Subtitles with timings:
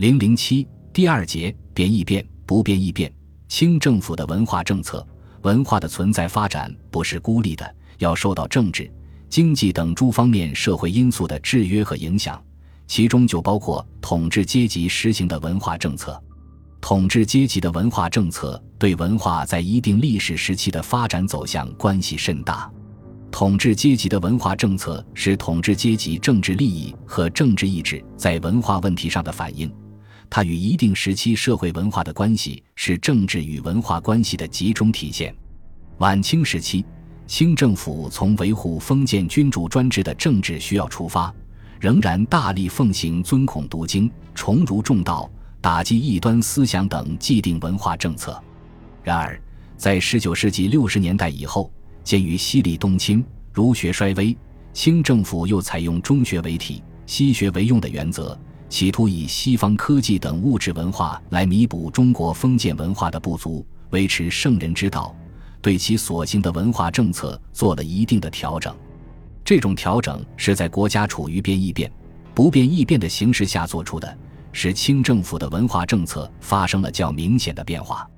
[0.00, 3.12] 零零七第二节变易变不变易变。
[3.48, 5.06] 清政府的文化政策，
[5.42, 8.90] 文化的存在发展不是孤立的，要受到政治、
[9.28, 12.42] 经济等诸方面社会因素的制约和影响，
[12.86, 16.18] 其中就包括统治阶级实行的文化政策。
[16.80, 22.72] 统治阶级的文化政策对文化在一定历史时期的发展走向关系甚大。
[23.30, 29.70] 统治阶级的文化政策是统治阶级政治利益和政治意志在文化问题上的反映。
[30.30, 35.34] 它与一定时期社会文化的关系是政治与文化关系的集中体现。
[35.98, 36.84] 晚清时期，
[37.26, 41.34] 清政府从维护封建君主专制的政治需要出发，
[41.80, 45.28] 仍然大力奉行尊孔读经、崇儒重道、
[45.60, 48.40] 打击异端思想等既定文化政策。
[49.02, 49.38] 然而，
[49.76, 51.72] 在十九世纪六十年代以后，
[52.04, 54.36] 鉴于西历东侵、儒学衰微，
[54.72, 58.38] 清政府又采用中学为体、西学为用的原则。
[58.70, 65.14] 企图以西方科技等物质文化来弥补中国封建文化的不足，维持圣人之道，
[65.60, 68.74] 对其所行的文化政策做了一定的调整。
[69.44, 71.90] 这种调整是在国家处于变易变、
[72.32, 74.16] 不变易变的形势下做出的，
[74.52, 78.08] 使清政府的文化政策发生了较明显的变化。